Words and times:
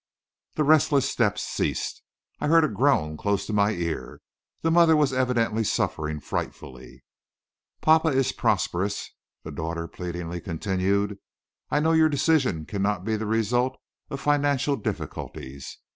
The 0.55 0.63
restless 0.63 1.07
steps 1.07 1.43
ceased. 1.43 2.01
I 2.39 2.47
heard 2.47 2.63
a 2.63 2.67
groan 2.67 3.17
close 3.17 3.45
to 3.45 3.53
my 3.53 3.69
ear; 3.73 4.19
the 4.63 4.71
mother 4.71 4.95
was 4.95 5.13
evidently 5.13 5.63
suffering 5.63 6.19
frightfully. 6.19 7.03
"Papa 7.81 8.07
is 8.07 8.31
prosperous," 8.31 9.11
the 9.43 9.51
daughter 9.51 9.87
pleadingly 9.87 10.41
continued. 10.41 11.19
"I 11.69 11.81
know 11.81 11.91
your 11.91 12.09
decision 12.09 12.65
cannot 12.65 13.05
be 13.05 13.15
the 13.15 13.27
result 13.27 13.77
of 14.09 14.19
financial 14.19 14.75
difficulties. 14.75 15.77